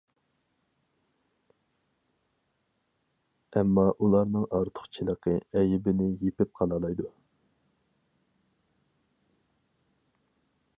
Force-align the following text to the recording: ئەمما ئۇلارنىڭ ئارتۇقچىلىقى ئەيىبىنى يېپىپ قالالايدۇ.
ئەمما 3.59 3.83
ئۇلارنىڭ 3.91 4.47
ئارتۇقچىلىقى 4.59 5.37
ئەيىبىنى 5.61 6.09
يېپىپ 6.23 6.57
قالالايدۇ. 6.61 7.09